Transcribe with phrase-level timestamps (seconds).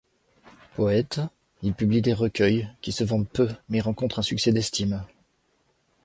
[0.75, 1.21] Poète,
[1.61, 5.05] il publie des recueils qui se vendent peu mais rencontrent un succès d'estime.